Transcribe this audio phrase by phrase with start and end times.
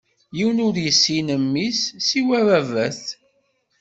[0.37, 3.01] Yiwen ur issin Mmi-s, siwa Ababat.